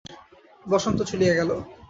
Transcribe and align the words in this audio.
বসন্ত 0.65 0.99
চলিয়া 1.09 1.33
গেল। 1.39 1.49